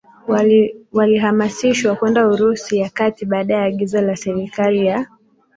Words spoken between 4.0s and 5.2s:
la Serikali ya